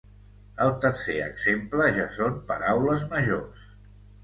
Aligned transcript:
El 0.63 0.71
tercer 0.85 1.17
exemple 1.25 1.87
ja 1.99 2.07
són 2.17 2.41
paraules 2.51 3.07
majors. 3.15 3.65